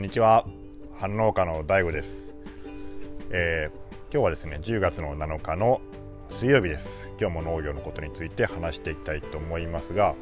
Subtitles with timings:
[0.00, 0.46] こんにちは。
[0.94, 2.34] 反農家の DAIGO です、
[3.28, 5.82] えー、今日はですね10月の7日の
[6.30, 7.12] 水曜日です。
[7.20, 10.14] 今日も農業のことについて話していきたいと思いますが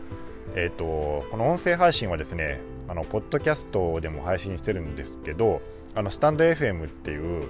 [0.56, 5.62] えーと、この音声配信はですねあのポッドキャストでも配信してるんですけど
[5.94, 7.48] あのスタンド FM っていう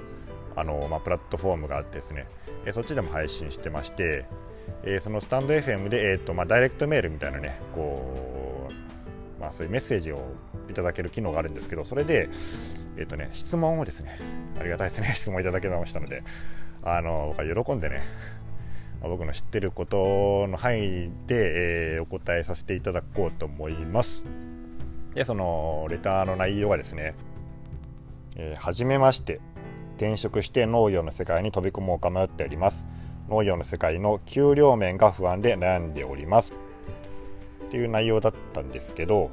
[0.55, 2.27] あの、まあ、プラットフォームがあってですね、
[2.67, 4.27] えー、そっちでも配信してまして、
[4.83, 8.38] えー、そのスタンド FM で、えーとまあ、ダイレクトメールみたいなねこう、
[9.41, 10.21] まあ、そういうメッセージを
[10.71, 12.29] いただける機能があるんですけどそれで、
[12.97, 14.19] えーとね、質問をですね
[14.59, 16.23] ありがたいですね 質問いただけましたので
[16.83, 18.03] あの僕は喜んでね
[19.03, 24.25] 僕の知ってることの範囲で、えー、お答えさせていただこうと思います。
[25.15, 27.15] で、そのレターの内容はですね、
[28.37, 29.41] えー、はじめまして、
[29.97, 32.87] 転職して農業の世界に飛び込もうか迷っております。
[33.29, 36.55] 農業の世界の給料面が不安で悩んでおります。
[37.69, 39.31] っていう内容だったんですけど、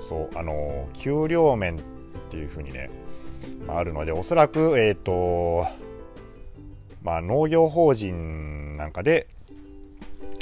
[0.00, 1.80] そう、あの給料面っ
[2.30, 2.90] ていうふうにね、
[3.66, 5.66] まあ、るので、おそらく、えっ、ー、と、
[7.02, 9.26] まあ、農業法人なんかで、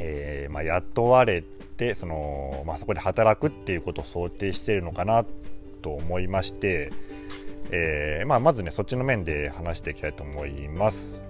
[0.00, 5.24] えー、まあ、雇われてその、まあ、そこで働くっていうことを想定しているのかな
[5.82, 6.92] と思いまして、
[7.70, 11.24] えー、まあ、まずねそっちの面で話していきたいと思います。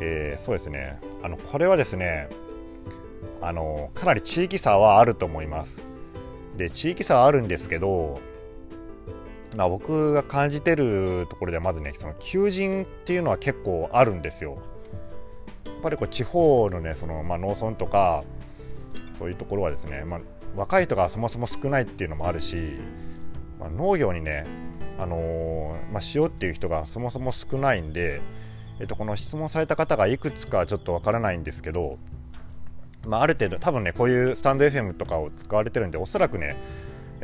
[0.00, 2.28] えー、そうですねあのこれはですね
[3.40, 5.82] あのかなり地域差はあると思います。
[6.56, 8.20] で地域差はあるんですけど
[9.56, 14.58] まあ、僕が感じてるところではまずねその求人っていうのは結構あるんですよ。
[15.64, 18.24] やっぱりこう地方のねその、まあ、農村とか
[19.18, 20.20] そういうところはですね、まあ、
[20.56, 22.56] 若い人がそもそも少ないっていうのもあるし、
[23.58, 24.46] まあ、農業にね、
[24.98, 28.20] あのー、まあ、しようっていう人がそもそも少ないんで、
[28.80, 31.98] えっと、この質問された方がいくつかちょっとわからないんですけど、
[33.06, 36.56] まあ、ある程度多分ねこういうスタンド FM とかを使われてるんでおそらくね、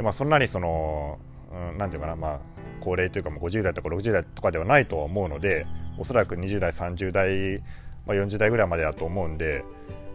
[0.00, 1.18] まあ、そんなにその
[1.52, 2.40] うん、なんていうかな、まあ、
[2.80, 5.66] 高齢というかもう50代とか60代とかではないと思うので
[5.98, 7.60] おそらく20代30代、
[8.06, 9.62] まあ、40代ぐらいまでだと思うんで、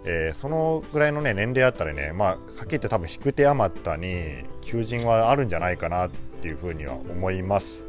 [0.06, 6.10] えー、そのぐらいの、ね、年齢あったらね、まあ、はっきり言って多分引く手あまったに求人はあるんじゃないかなっ
[6.42, 7.84] ていうふうには思います。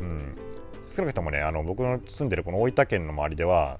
[0.00, 0.36] うん、
[0.88, 3.78] 少なくともねあの僕の住んでるこの大分県の周りでは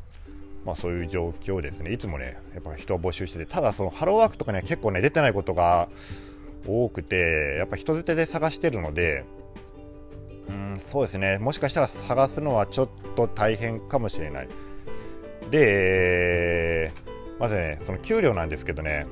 [0.65, 5.88] まあ、そういう状況ですね、いつもね、やっぱ人を募集してて、ただ、そのハローワークとかね、結構ね、出てないことが
[6.66, 9.25] 多くてやっぱ人づてで探してるので
[10.48, 11.38] うんそうですね。
[11.38, 14.48] もしかしたら探すのはちょっと大変かもしれない。
[15.50, 16.92] で
[17.38, 19.06] まずねその給料なんですけどね、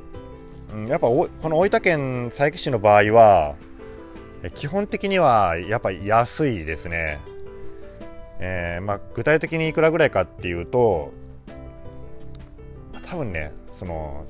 [0.73, 3.57] うん、やっぱこの大分県佐伯市の場合は
[4.55, 7.19] 基本的にはやっぱ安いですね、
[8.39, 11.13] えー、まあ、具体的にいくらぐらいかっていうと
[13.11, 14.27] 多分ねその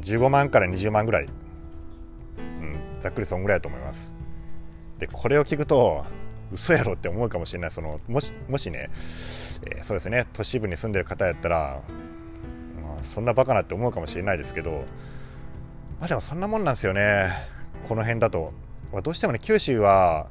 [0.00, 4.12] 15万から20万ぐらい、うん、ざっくりそんぐらいだと思います。
[4.98, 6.04] でこれを聞くと
[6.52, 7.70] 嘘やろって思うかもしれない。
[7.70, 8.90] そのもしもしね、
[9.66, 11.82] えー、そうですね都市部に住んでる方やったら、
[12.82, 14.84] まあ、そんなバカなって思うかもしれないですけど
[15.98, 17.30] まあでもそんなもんなんですよね。
[17.88, 18.52] この辺だと、
[18.92, 20.28] まあ、どうしてもね九州は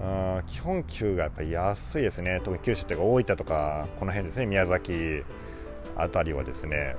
[0.00, 2.40] うん基本給がやっぱり安いですね。
[2.44, 5.22] 特に九州というか大分とかこの辺ですね宮崎。
[5.96, 6.96] あたりはですね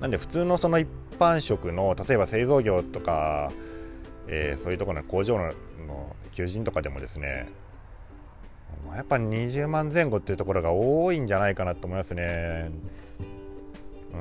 [0.00, 0.88] なんで普通のその一
[1.18, 3.52] 般職の例えば製造業とか、
[4.26, 5.52] えー、そういうところの工場の
[6.32, 7.48] 求人とかでもですね
[8.94, 12.70] やっぱ20万前後っていうところが多いんじゃないかなと思いますね、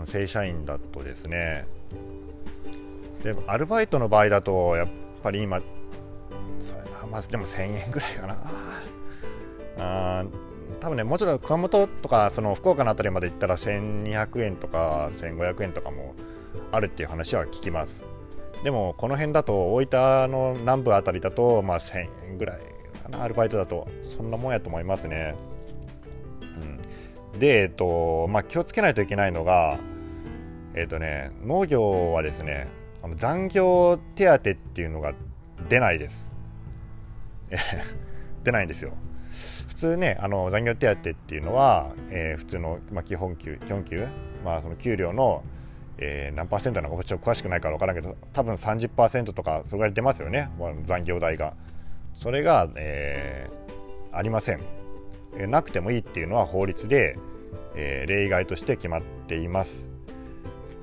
[0.05, 1.65] 正社員だとですね。
[3.23, 4.87] でアルバイトの場合だとやっ
[5.23, 5.61] ぱり今
[7.11, 8.37] まずでも1000円ぐらいかな。
[9.79, 10.25] あ
[10.81, 16.15] 多分ねもうちょっと熊本とかその福岡の辺りまで行ったら1200円とか1500円とかも
[16.71, 18.03] あるっていう話は聞きます。
[18.63, 22.59] でもこの辺だと大分の南部あたりだとまあ1000円ぐらい
[23.03, 25.35] かなアルバイトだとそんなもんやと思いますね、
[27.33, 29.77] うん、でえっとまあ気をつけないといけないのが
[30.75, 32.67] えっとね農業はですね
[33.01, 35.13] あの残業手当っていうのが
[35.69, 36.29] 出ないです。
[38.43, 38.93] 出ないんですよ。
[39.79, 44.05] 通ねあの残業手当っていうのは、えー、普通の、まあ、基本給基本給、
[44.43, 45.43] まあ、その給料の、
[45.97, 50.49] えー、何パーセントなのかちょっと詳しくないから分からんけど多分30%とかそれぐらい出ますよね。
[50.85, 51.53] 残業代が。
[52.13, 54.61] それが、えー、ありません、
[55.37, 57.15] えー、なくてもいいっていうのは法律で、
[57.75, 59.89] えー、例外として決まっています。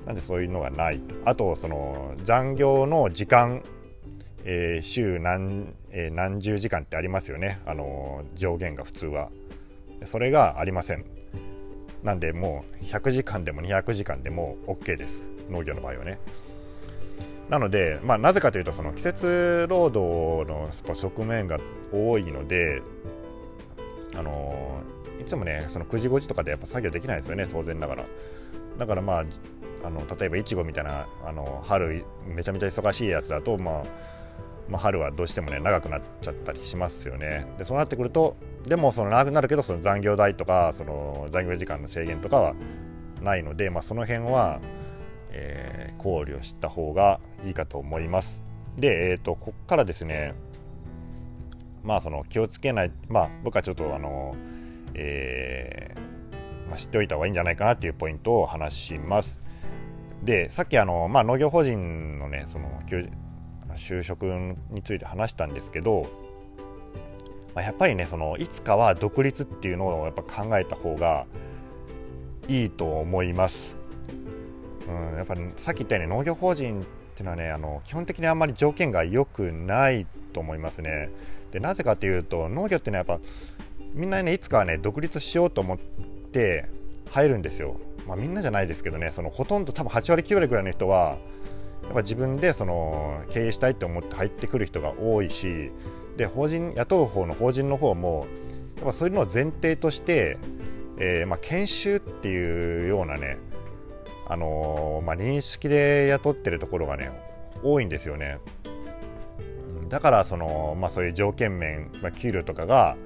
[0.07, 3.61] なんでそういうのがないあとその残業の時間
[4.49, 9.29] えー、週何,、えー、何十時間ってありますよね、あのー、上限が普通は。
[10.05, 11.05] それがありません。
[12.03, 16.19] なんでもう100時間でも200時間でも OK です、農業の場合はね。
[17.49, 21.59] なので、まあ、なぜかというとその季節労働の側面が
[21.93, 22.81] 多いので、
[24.15, 24.81] あの
[25.21, 28.05] いつもねその9時5時とかでやっぱ作業できないですよね当然ながら
[28.77, 29.25] だからまあ
[29.83, 33.83] あの例えばいちごみたいなあの春めちゃめちゃ忙しいやつだと、まあ、
[34.69, 37.47] まあ、春はどうしてもね長くなっちゃったりしますよね。
[37.57, 38.35] でそうなってくると
[38.65, 42.55] でもその長くなるけどその残業代とかその残業時間の制限とかは
[43.21, 44.59] ないので、まあ、その辺は、
[45.31, 48.43] えー、考慮した方がいいかと思います。
[48.77, 50.33] で、えーと、ここからですね
[51.83, 54.35] まあその気をつけないまあ僕はちょっとあの
[54.93, 59.39] えー、まあ、知っておいた方がいいんじゃないかなっていうポイントを話します。
[60.23, 62.81] でさっきあの、まあ、農業法人のねその
[63.77, 64.25] 就職
[64.69, 66.07] について話したんですけど、
[67.55, 71.25] まあ、やっぱりねそのいつかは独立っていうのをやっぱ考えた方が
[72.47, 73.75] いいと思います。
[74.87, 76.85] うん、やっぱりさっき言ったように農業法人っ
[77.15, 81.09] ていうのはねあの基本的にあんまり条件が良くないと思いますね。
[81.51, 83.25] でなぜかというと農業っていうのはやっぱ
[83.93, 85.77] みんなねいつかはね独立しようと思っ
[86.31, 86.65] て
[87.11, 87.77] 入るんですよ。
[88.07, 91.17] まあ、みんなじゃないですけどねそのほとんど多分8割9割ぐらいの人は
[91.83, 95.71] やっぱ自分でその経営したいと思って入ってくる人が多いし
[96.17, 98.27] で法人雇う方の法人の方も
[98.77, 100.37] やっぱそういうのを前提として、
[100.99, 103.37] えー、まあ、研修っていうようなね、
[104.27, 107.11] あのー、まあ、認識で雇ってるところがね
[107.63, 108.37] 多いんですよね。
[109.89, 112.97] だからその、まあ、そういう条件面、まあ、給料とかが、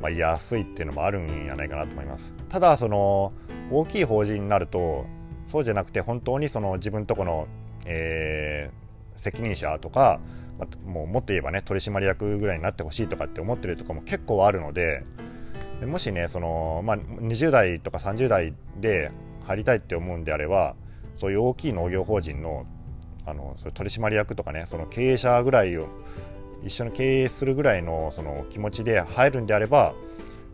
[0.00, 2.32] まあ、安いっていうのもあるんじゃないかなと思います。
[2.48, 3.32] ただその
[3.70, 5.06] 大きい法人になると
[5.50, 7.46] そうじゃなくて本当にその自分とこの、
[7.86, 10.20] えー、責任者とか、
[10.58, 15.04] まあ、もうもっと言えばね取締役ぐらいになってほしいとかって思ってるとかも結構あるので
[15.86, 19.10] もしねその、まあ、20代とか30代で
[19.46, 20.74] 入りたいって思うんであれば
[21.18, 22.66] そういう大きい農業法人の
[23.24, 25.86] あのそ取締役とかねその経営者ぐらいを
[26.64, 29.94] 一緒に経営するぐらいのその気持ちで入るんであれば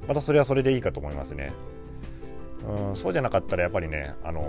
[0.06, 1.52] またそれはそれでいいかと思いますね。
[2.66, 4.40] うん、そうじゃなかったらやっぱりね、あの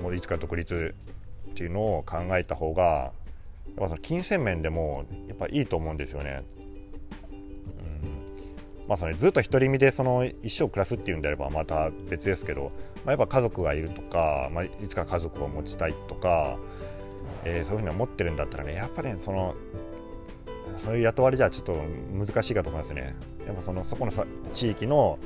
[0.00, 0.94] もういつか独立
[1.52, 3.12] っていうのを考えた方がやっ
[3.76, 6.42] ぱその金銭面でもやっぱいいと思うんですよね。
[8.82, 12.72] うんまあそのずっと独り身でその一生暮らすっていうんであればまた別ですけど、
[13.04, 16.58] まあ、やっぱ家族がいるとか、まあ、いつか家族を持ちたいとか、
[17.44, 19.54] えー、そういうふうに思ってるんだったらねやっぱり、ね、その
[20.76, 21.74] そういう雇われじゃちょっと
[22.12, 23.14] 難しいかと思いますね。
[23.46, 25.18] やっぱそのそこのさ地域の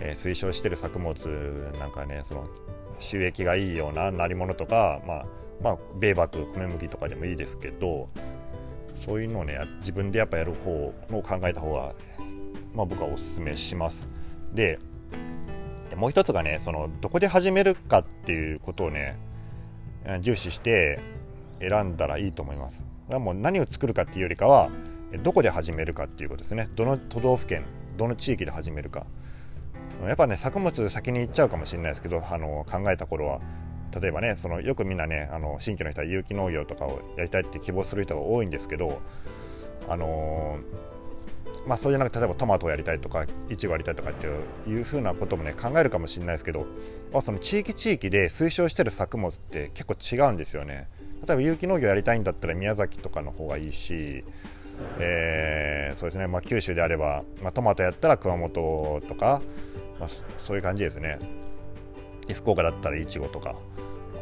[0.00, 2.48] えー、推奨してる作物なんかねその
[3.00, 5.26] 収益がいいような鳴り物とか、まあ、
[5.62, 8.08] まあ米麦米麦とかでもいいですけど
[8.94, 11.92] そういうのをね自分でやっぱやる方を考えた方が、
[12.74, 14.06] まあ、僕はおすすめします。
[14.54, 14.78] で
[15.96, 19.16] もう一つがねそのどこで始めるかっていうことをね
[20.20, 21.00] 重視して
[21.60, 22.82] 選んだらいいと思います。
[23.08, 24.68] もう何を作るかっていうよりかは
[25.22, 27.64] どこで始めるかっていうことですねどの都道府県
[27.96, 29.06] どの地域で始めるか
[30.04, 33.40] やっぱね作物先に行っちゃうかもしれないですけどあの考えた頃は
[34.00, 39.00] 例えばねそのよくみんなねあの新規の人は有機農業とかをやりたいって希望する人が多いんですけど
[39.88, 40.58] あの
[41.66, 44.26] まあそういうなんか例えばトマトをやりたいとかいちごやりたいとかって
[44.70, 46.66] いうふうなこともね考えるかもしれないですけど、
[47.12, 50.88] まあ、その地域地域で推奨してる作物って結構違うんですよね。
[51.26, 54.24] 例えば有機農業やりたいんだったら宮崎とかの方がいいし
[54.98, 59.42] えー、そうですね、まあ、九州であれば、まあ、トマトやったら熊本とか、
[59.98, 61.18] まあ、そういう感じですね。
[62.34, 63.56] 福岡だったらいちごとか、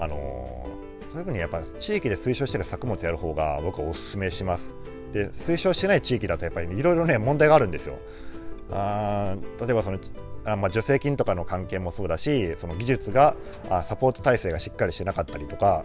[0.01, 4.75] あのー、そういうふうにやっぱ地域で推奨してる作物やる方が僕はおすすめします。
[5.13, 7.97] で推奨してない地域だとやっぱりいろいろね問題があるんですよ。
[8.71, 9.99] あ例えばその
[10.45, 13.35] あまあ、助成金とかの関係もそうだしその技術が
[13.69, 15.85] あサポート体制がしっかりしてなかったりとか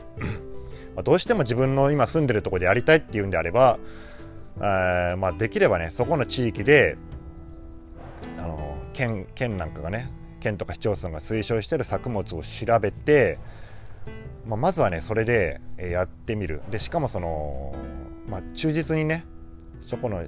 [0.95, 3.79] まあどうしても自分の今住んでるところでやりたいっていうんであれば
[4.59, 6.97] あまあ、できればねそこの地域で
[8.37, 13.37] あの県県なんかがね県とか市町村が推奨してる作物を調べて、
[14.47, 17.75] まあ、まずはねそれでやってみるでしかもその、
[18.27, 19.23] まあ、忠実にね
[19.81, 20.23] そこの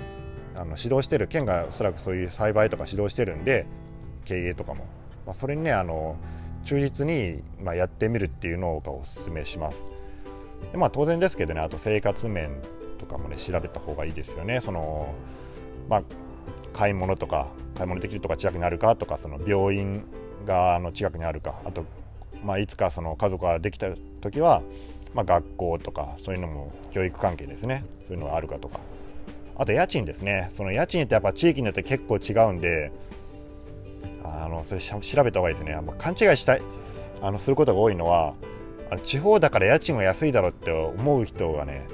[0.55, 3.65] あの指導してる県がおそらくそういう栽培とか指導してるんで
[4.25, 4.85] 経営とかも、
[5.25, 6.15] まあ、それにねあの
[6.65, 9.85] 忠実に、ま、やってみるっていうのをおすすめします。
[10.71, 12.49] でまあ、当然ですけどねあと生活面
[12.99, 14.61] とかもね調べた方がいいですよね。
[14.61, 15.13] その
[15.89, 16.03] まあ、
[16.71, 20.03] 買い物とか買い物できるとか近くにあるかとかその病院
[20.45, 21.85] があの近くにあるかあと、
[22.43, 23.87] まあ、いつかその家族ができた
[24.21, 24.61] 時は、
[25.13, 27.85] まあ、学校とかそういうのも教育関係ですね。
[28.05, 28.79] そういうのがあるかとか。
[29.55, 30.49] あと家賃ですね。
[30.51, 32.91] その家賃ってやっぱ地域によって結構違うんで
[34.23, 36.57] あのそれ調べた方がいいですね、ま、勘違いした
[37.21, 38.35] あのすることが多いのは
[38.89, 41.87] あの地方だから家賃は安いだろうって思う人がね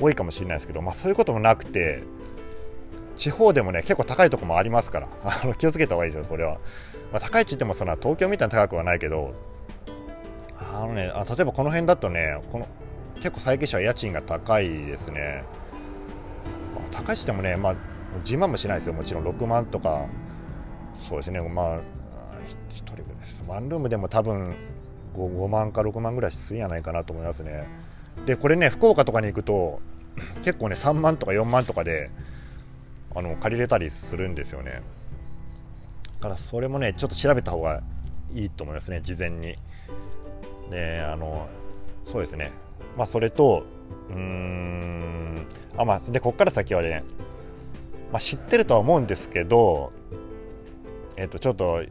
[0.00, 2.02] 多いかもしれないですけど、まあ、そういうこともなくて
[3.16, 6.58] 地方でもね結構高いとこもありますからあの気をつけた方がいいですよこれは、
[7.12, 9.34] まあ、高いって言ってもその東京みたいに高くはないけど
[10.58, 12.68] あのねあ例えばこの辺だとねこの
[13.16, 15.44] 結構佐伯市は家賃が高いですね、
[16.74, 17.76] まあ、高いしてもねまあ
[18.24, 18.94] 10万もしないですよ。
[18.94, 20.06] もちろん6万とか。
[20.94, 21.40] そうですね。
[21.40, 21.82] まあ1
[22.70, 23.44] 人です。
[23.46, 24.54] ワンルームでも多分
[25.14, 27.66] 5, 5万か6万ぐらいするんじゃないかなと思いますね。
[28.26, 29.80] でこれね福岡とかに行くと
[30.42, 32.10] 結構ね3万とか4万とかで
[33.14, 34.82] あの借りれたりするんですよね。
[36.16, 37.82] だからそれもねちょっと調べた方が
[38.32, 39.00] いいと思いますね。
[39.02, 39.56] 事前に。
[40.70, 41.48] であの
[42.04, 42.52] そうですね。
[42.96, 43.64] まあそれと
[44.10, 45.46] うーん
[45.76, 47.04] あまあでこっから先はね、
[48.12, 49.92] まあ、知ってるとは思うんですけど
[51.16, 51.82] えっ、とちょっと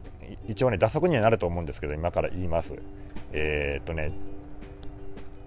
[0.48, 2.74] 一応ね打足にはなると思うんですけど今から言います。
[3.32, 4.12] えっ、とね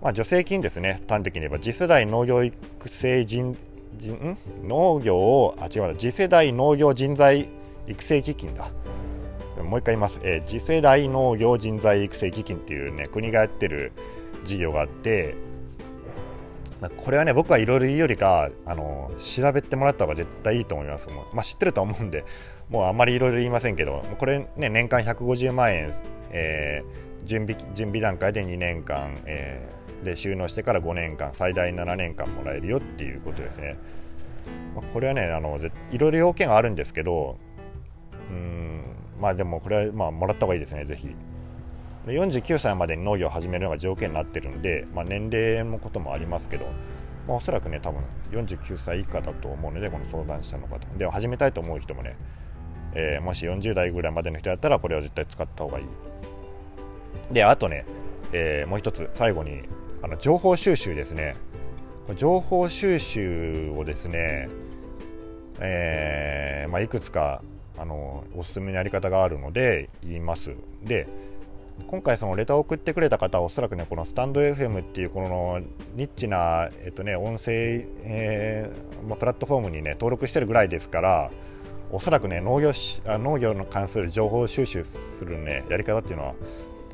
[0.02, 1.02] まあ、助成金ですね。
[1.08, 2.58] 端的に言えば次世代農業育
[2.90, 3.56] 成人
[3.98, 7.48] 人農業をあ違う次世代農業人材
[7.88, 8.70] 育成基金だ。
[9.72, 13.94] もう一回言います、えー、次世代農業人材育成基金っていうね国がやってる
[14.44, 15.34] 事業があって
[16.98, 21.10] これはね僕はいろいろ言うよりかあの調べてもらった方が絶対いいと思います。
[21.10, 22.26] もう、まあ、知ってると思うんで
[22.70, 25.94] もうあんまりいろいろ言いませんけどこれね年間150万円、
[26.32, 33.78] えー、準備準備段階で2年間、えーで収納してから5年間最大7年間もらえるよっていうことですね、
[34.76, 35.60] まあ、これはねあの
[35.92, 37.38] いろいろ要件があるんですけど
[38.30, 41.16] うんまあでもこれはまあもらった方がいいですねぜひ。
[42.08, 46.66] 49歳までに農業を始めるのが条件になってるんで、まあ、年齢のこともありますけど、
[47.28, 48.02] まあ、おそらくね多分
[48.32, 50.80] 49歳以下だと思うのでこの相談者の方。
[50.98, 52.18] で始めたいと思う人もね、
[52.96, 55.86] えー、もし40代ぐらいまでの人だったらこれは絶対使った方がいい。
[57.32, 57.86] であとね、
[58.34, 59.62] えー、もう一つ最後に
[60.02, 61.36] あの情報収集ですね。
[62.16, 64.50] 情報収集をですね、
[65.60, 67.42] えー、まあ、いくつか
[67.82, 70.52] あのおすすめのやり方があるので言います
[70.84, 71.08] で
[71.88, 75.62] 今回そのレターを送ってくれた方はおそらくねこのスタンド FM っていうこの
[75.96, 78.72] ニッチな、えっとね、音声、え、
[79.08, 81.32] まあ、プラットフォームにね登録してるぐらいですから
[81.90, 82.72] おそらくね農業
[83.06, 86.34] 農業の関する情報収集するねやり方っていうのは、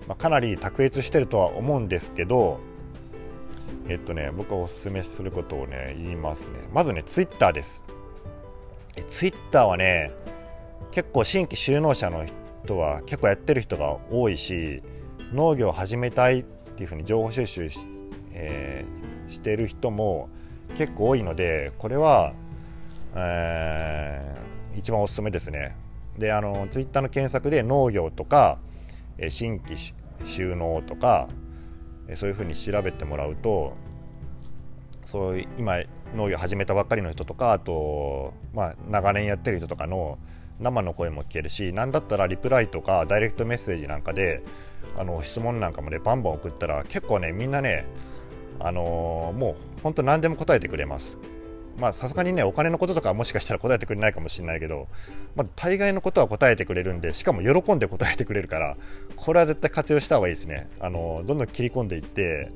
[0.08, 2.60] まあ、かなり卓越してるとは思うんですけど
[3.89, 6.60] えっとね、僕がおすすめすることをね、言いますね。
[6.74, 7.86] まずね、ツイッターです。
[9.08, 10.12] ツイッターはね、
[10.91, 12.25] 結構新規就農者の
[12.63, 14.82] 人は結構やってる人が多いし、
[15.34, 17.79] 農業を始めたいっていうふうに情報収集し,、
[18.34, 20.29] えー、してる人も
[20.77, 22.34] 結構多いので、これは、
[23.15, 25.75] えー、一番おすすめですね。
[26.17, 28.58] で、あの、ツイッターの検索で農業とか、
[29.29, 29.75] 新規
[30.25, 31.27] 収納とか、
[32.15, 33.75] そういうふうに調べてもらうと
[35.03, 35.82] そういう今
[36.15, 40.17] 農業始めたばっかりの人とかあと、まあ、長年やってる人とかの
[40.59, 44.43] 生の声も聞けるし何だったらリプライとかダイレクトメッセージなんかで
[44.97, 47.85] あの質問なんかもねバンバン送ったら結構ねみんなね
[48.59, 51.17] あのー、もう本当何でも答えてくれます。
[51.79, 54.87] まあさすがにねお金のこととかもしかしたら答えてくれないかもしれないけど、
[55.35, 58.77] まあ、大概のことは答えてくれるんでしかも喜んで答えてくれるから
[59.15, 60.69] これは絶対活用した方がいいですね。
[60.79, 62.51] あのどんどん切り込んでいって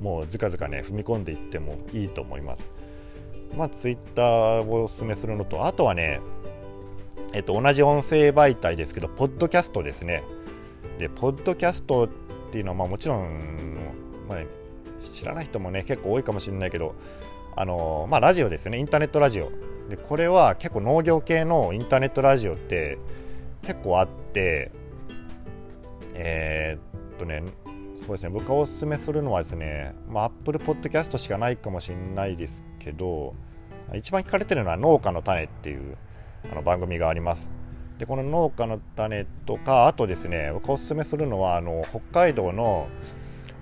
[0.00, 2.72] もうずかずかね踏み込んでいってもいいと思います。
[3.56, 6.20] まあツイッターをおすすめするのとあとはね
[7.32, 10.22] えっと同じ音声媒体ですけどポッドキャストですね。
[10.98, 12.08] でポッドキャストっ
[12.50, 13.76] ていうのはまあもちろん、
[14.28, 14.38] まあ、
[15.02, 16.94] 知らない人もね結構多いかもしれないけど
[17.56, 18.78] あのまあ、ラジオですね。
[18.78, 19.50] インターネットラジオ。
[19.88, 22.98] でこれは結構農業系のインターネットラジオって
[23.62, 24.70] 結構あって
[26.14, 27.42] えー、っとね
[27.96, 28.30] そうですね。
[28.30, 33.34] 僕がおすすめするのはですね、まあ、Apple Podcast しかないかもしれないですけど
[33.94, 35.96] 一番聞かれてるのは農家の種っていう
[36.50, 37.52] あの番組があります。
[37.98, 42.88] でこの農家の種とかあとですね僕おすすめするのはあの北海道の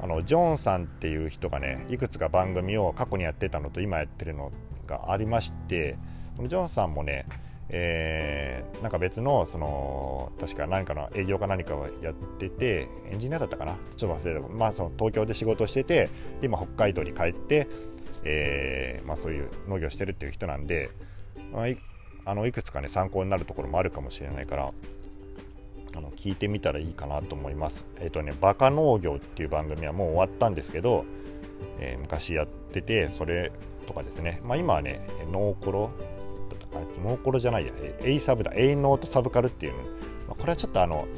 [0.01, 4.53] あのジョンさんっていう人がねいくつか番組を過去にやってたのと今やってるの
[4.87, 5.97] がありまして
[6.37, 7.27] このジョンさんもね
[7.71, 13.77] えー、なんか別のその確か何かの営業か何かをやっててエンジニアだったかな？
[13.97, 14.49] ちょっと忘れた。
[14.49, 16.09] まあその東京で仕事をしてて
[16.43, 17.69] 今北海道に帰って、
[18.25, 20.89] えー、まあ、そういう農業してるっていう人なんで、
[21.53, 21.67] まあ、
[22.29, 24.73] あのいくつかね参考になるところもあるかもしれないから
[25.97, 27.85] あの聞いてみたらいいかなと思います。
[27.99, 31.07] えっ、ー、とね、バカ農業っていう番組はもう終わったんですけど、
[31.81, 33.51] えー、昔やってて、それ
[33.87, 35.01] とかですね、まあ、今はね、
[35.33, 35.91] ノーコロ、
[37.03, 39.81] ノーコロじゃないや、エイサブだ、エイノートサブカルっていう、ま
[40.33, 41.09] あ、これはちょっとあの、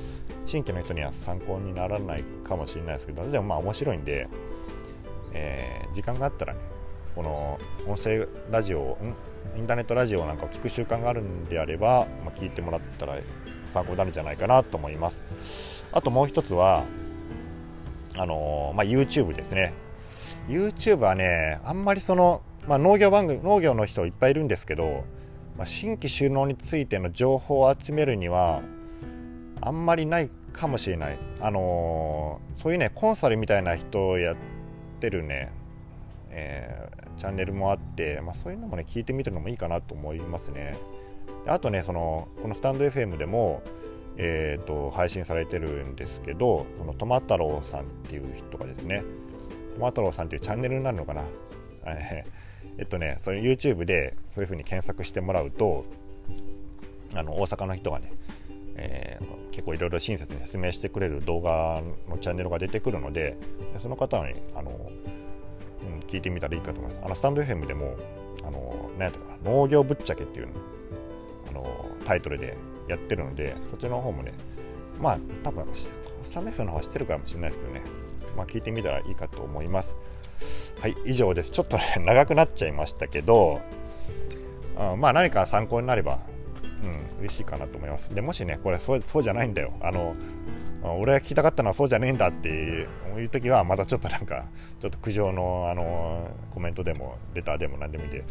[0.46, 4.26] 新規の人には参考にならないかもしれないですけどでもまあ面白いんで、
[5.32, 6.60] えー、時間があったらね
[7.14, 8.98] この音声ラジオ
[9.56, 13.18] インターネットラジオなんかを聞く習慣があるんであれば、まあ、聞いてもらったら
[13.72, 15.22] 参考になるんじゃないかなと思います。
[15.92, 16.84] あともう一つは
[18.16, 19.72] あのー、まあ、YouTube ですね。
[20.48, 25.04] YouTube はねあんまりその、まあ、農業番組農業の人いっぱいいるんですけど、
[25.56, 28.62] まあ、新規収納についての情報を集めるには
[29.60, 31.18] あんまりないかもしれない。
[31.40, 34.36] あのー、そういうねコンサルみたいな人をやっ
[35.00, 35.52] てるね、
[36.30, 40.78] えー、チャンネルもあって、まあ、そういうのもね聞いてみるのもいいかなと思いますね。
[41.46, 43.62] あとねそのこのスタンド FM でも
[44.22, 49.02] えーと、配信されてるんですけどこのトマ太郎さんっていう人がですね
[49.76, 51.24] トマ太郎さんっていうチャンネルになるのかな？
[52.76, 55.84] えっとねそれ YouTube でそういう風に検索してもらうと
[57.14, 58.12] あの大阪の人がね、
[58.76, 63.36] えー、結構いろいろ親切に説明してくれる動画のチャンネルが出てくるので
[63.78, 64.90] その方にあの、
[66.10, 67.96] 聞いてみたらいいかと思いますあのスタンド FM でも
[68.44, 70.48] あの何やったかな農業ぶっちゃけっていう
[71.48, 72.56] あのタイトルで
[72.88, 74.32] やってるのでそっちの方もね
[75.00, 75.92] まあ多分ス
[76.34, 77.82] タンド FM の方は知ってるかもしれないですけどね
[78.36, 79.96] まあ聞いてみたらいいかと思います。
[80.80, 81.50] はい以上です。
[81.50, 83.60] ちょっとね 長くなっちゃいましたけど
[84.76, 86.20] あまあ何か参考になれば
[86.82, 88.14] うん嬉しいかなと思います。
[88.14, 89.72] でもしねこれそうそうじゃないんだよ。
[89.80, 90.14] あの
[90.82, 94.46] 俺が聞きたかったのはそうじゃねえんだっていう時はまたちょっとなんか
[94.80, 98.24] ちょっと苦情のあのコメントでもレターでも何でもいいで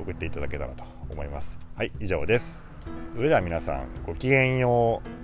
[0.00, 1.58] 送っていただけたらと思います。
[1.76, 2.64] はい以上です。
[3.14, 5.21] それでは皆さんごきげんよう。